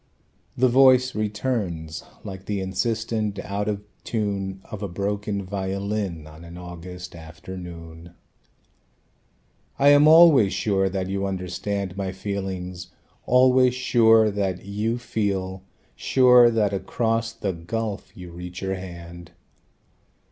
[0.57, 6.57] The voice returns like the insistent out of tune Of a broken violin on an
[6.57, 8.15] August afternoon:
[9.77, 12.87] "I am always sure that you understand My feelings,
[13.27, 15.61] always sure that you feel,
[15.95, 19.33] Sure that across the gulf you reach your hand.